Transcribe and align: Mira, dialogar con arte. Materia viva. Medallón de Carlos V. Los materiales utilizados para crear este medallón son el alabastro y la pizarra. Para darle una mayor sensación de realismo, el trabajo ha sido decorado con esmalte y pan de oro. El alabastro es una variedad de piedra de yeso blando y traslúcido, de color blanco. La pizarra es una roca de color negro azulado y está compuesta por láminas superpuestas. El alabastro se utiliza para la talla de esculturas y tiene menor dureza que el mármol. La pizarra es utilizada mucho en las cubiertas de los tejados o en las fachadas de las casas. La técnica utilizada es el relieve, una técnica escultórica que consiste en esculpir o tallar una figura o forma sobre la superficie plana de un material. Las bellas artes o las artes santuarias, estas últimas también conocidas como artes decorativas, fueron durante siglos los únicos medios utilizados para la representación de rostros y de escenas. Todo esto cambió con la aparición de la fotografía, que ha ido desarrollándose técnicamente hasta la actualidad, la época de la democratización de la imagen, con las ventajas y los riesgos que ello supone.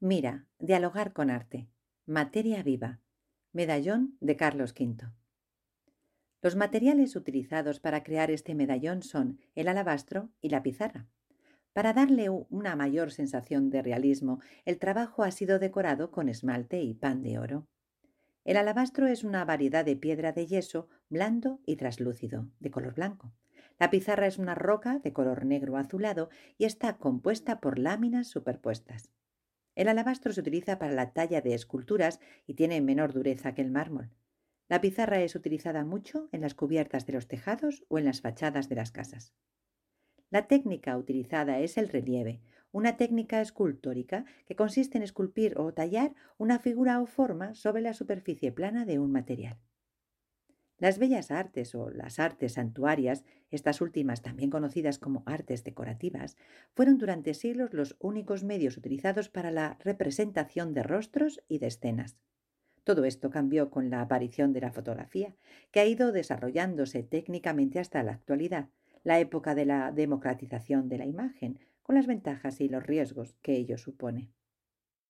Mira, 0.00 0.46
dialogar 0.58 1.14
con 1.14 1.30
arte. 1.30 1.70
Materia 2.04 2.62
viva. 2.62 3.00
Medallón 3.52 4.18
de 4.20 4.36
Carlos 4.36 4.74
V. 4.78 5.10
Los 6.42 6.54
materiales 6.54 7.16
utilizados 7.16 7.80
para 7.80 8.02
crear 8.02 8.30
este 8.30 8.54
medallón 8.54 9.02
son 9.02 9.40
el 9.54 9.68
alabastro 9.68 10.28
y 10.42 10.50
la 10.50 10.62
pizarra. 10.62 11.06
Para 11.72 11.94
darle 11.94 12.28
una 12.28 12.76
mayor 12.76 13.10
sensación 13.10 13.70
de 13.70 13.80
realismo, 13.80 14.40
el 14.66 14.78
trabajo 14.78 15.22
ha 15.22 15.30
sido 15.30 15.58
decorado 15.58 16.10
con 16.10 16.28
esmalte 16.28 16.82
y 16.82 16.92
pan 16.92 17.22
de 17.22 17.38
oro. 17.38 17.66
El 18.44 18.58
alabastro 18.58 19.06
es 19.06 19.24
una 19.24 19.46
variedad 19.46 19.86
de 19.86 19.96
piedra 19.96 20.32
de 20.32 20.46
yeso 20.46 20.90
blando 21.08 21.60
y 21.64 21.76
traslúcido, 21.76 22.50
de 22.60 22.70
color 22.70 22.94
blanco. 22.94 23.32
La 23.78 23.88
pizarra 23.88 24.26
es 24.26 24.36
una 24.36 24.54
roca 24.54 24.98
de 24.98 25.14
color 25.14 25.46
negro 25.46 25.78
azulado 25.78 26.28
y 26.58 26.66
está 26.66 26.98
compuesta 26.98 27.60
por 27.60 27.78
láminas 27.78 28.28
superpuestas. 28.28 29.10
El 29.76 29.88
alabastro 29.88 30.32
se 30.32 30.40
utiliza 30.40 30.78
para 30.78 30.92
la 30.92 31.12
talla 31.12 31.42
de 31.42 31.54
esculturas 31.54 32.18
y 32.46 32.54
tiene 32.54 32.80
menor 32.80 33.12
dureza 33.12 33.54
que 33.54 33.62
el 33.62 33.70
mármol. 33.70 34.10
La 34.68 34.80
pizarra 34.80 35.20
es 35.20 35.36
utilizada 35.36 35.84
mucho 35.84 36.28
en 36.32 36.40
las 36.40 36.54
cubiertas 36.54 37.06
de 37.06 37.12
los 37.12 37.28
tejados 37.28 37.84
o 37.88 37.98
en 37.98 38.06
las 38.06 38.20
fachadas 38.20 38.68
de 38.68 38.74
las 38.74 38.90
casas. 38.90 39.34
La 40.30 40.48
técnica 40.48 40.96
utilizada 40.96 41.60
es 41.60 41.78
el 41.78 41.88
relieve, 41.88 42.40
una 42.72 42.96
técnica 42.96 43.40
escultórica 43.40 44.24
que 44.46 44.56
consiste 44.56 44.98
en 44.98 45.04
esculpir 45.04 45.58
o 45.58 45.72
tallar 45.72 46.14
una 46.36 46.58
figura 46.58 47.00
o 47.00 47.06
forma 47.06 47.54
sobre 47.54 47.82
la 47.82 47.92
superficie 47.92 48.50
plana 48.50 48.86
de 48.86 48.98
un 48.98 49.12
material. 49.12 49.58
Las 50.78 50.98
bellas 50.98 51.30
artes 51.30 51.74
o 51.74 51.88
las 51.90 52.18
artes 52.18 52.54
santuarias, 52.54 53.24
estas 53.50 53.80
últimas 53.80 54.20
también 54.20 54.50
conocidas 54.50 54.98
como 54.98 55.22
artes 55.24 55.64
decorativas, 55.64 56.36
fueron 56.74 56.98
durante 56.98 57.32
siglos 57.32 57.72
los 57.72 57.96
únicos 57.98 58.44
medios 58.44 58.76
utilizados 58.76 59.30
para 59.30 59.50
la 59.50 59.78
representación 59.82 60.74
de 60.74 60.82
rostros 60.82 61.42
y 61.48 61.58
de 61.58 61.68
escenas. 61.68 62.18
Todo 62.84 63.04
esto 63.04 63.30
cambió 63.30 63.70
con 63.70 63.88
la 63.88 64.02
aparición 64.02 64.52
de 64.52 64.60
la 64.60 64.70
fotografía, 64.70 65.34
que 65.70 65.80
ha 65.80 65.86
ido 65.86 66.12
desarrollándose 66.12 67.02
técnicamente 67.02 67.78
hasta 67.78 68.02
la 68.02 68.12
actualidad, 68.12 68.68
la 69.02 69.18
época 69.18 69.54
de 69.54 69.64
la 69.64 69.92
democratización 69.92 70.88
de 70.88 70.98
la 70.98 71.06
imagen, 71.06 71.58
con 71.82 71.94
las 71.94 72.06
ventajas 72.06 72.60
y 72.60 72.68
los 72.68 72.84
riesgos 72.84 73.34
que 73.40 73.56
ello 73.56 73.78
supone. 73.78 74.28